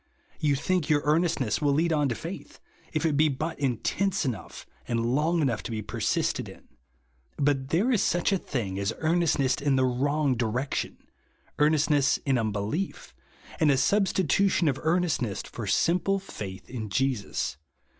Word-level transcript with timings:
You 0.39 0.55
think 0.55 0.89
your 0.89 1.03
earnestness 1.05 1.61
will 1.61 1.73
lead 1.73 1.93
on 1.93 2.09
to 2.09 2.15
faith, 2.15 2.59
if 2.91 3.05
it 3.05 3.15
be 3.15 3.29
but 3.29 3.59
intense 3.59 4.25
enouofh, 4.25 4.65
and 4.87 5.13
lon;.^ 5.13 5.43
enousfh 5.43 5.85
persisted 5.85 6.49
in. 6.49 6.67
But 7.37 7.69
there 7.69 7.91
is 7.91 8.01
such 8.01 8.31
a 8.31 8.39
thins^ 8.39 8.79
as 8.79 8.93
earnestness 8.97 9.57
in 9.57 9.75
the 9.75 9.85
wrong 9.85 10.33
direction; 10.35 10.97
earnestness 11.59 12.17
in 12.25 12.39
un 12.39 12.51
belief, 12.51 13.13
and 13.59 13.69
a 13.69 13.77
substitution 13.77 14.67
of 14.67 14.79
earnestness 14.81 15.43
for 15.43 15.67
simple 15.67 16.17
faith 16.17 16.67
in 16.67 16.89
Jesus. 16.89 17.57